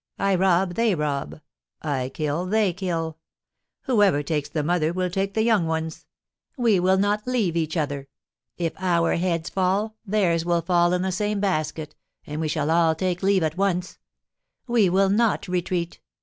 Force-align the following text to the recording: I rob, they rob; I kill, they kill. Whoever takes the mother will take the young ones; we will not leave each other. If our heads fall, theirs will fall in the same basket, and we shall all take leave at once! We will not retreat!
I 0.17 0.33
rob, 0.33 0.73
they 0.73 0.95
rob; 0.95 1.41
I 1.83 2.09
kill, 2.11 2.47
they 2.47 2.73
kill. 2.73 3.19
Whoever 3.83 4.23
takes 4.23 4.49
the 4.49 4.63
mother 4.63 4.91
will 4.91 5.11
take 5.11 5.35
the 5.35 5.43
young 5.43 5.67
ones; 5.67 6.07
we 6.57 6.79
will 6.79 6.97
not 6.97 7.27
leave 7.27 7.55
each 7.55 7.77
other. 7.77 8.07
If 8.57 8.73
our 8.79 9.13
heads 9.17 9.47
fall, 9.51 9.97
theirs 10.03 10.43
will 10.43 10.63
fall 10.63 10.93
in 10.93 11.03
the 11.03 11.11
same 11.11 11.39
basket, 11.39 11.93
and 12.25 12.41
we 12.41 12.47
shall 12.47 12.71
all 12.71 12.95
take 12.95 13.21
leave 13.21 13.43
at 13.43 13.57
once! 13.57 13.99
We 14.65 14.89
will 14.89 15.09
not 15.09 15.47
retreat! 15.47 15.99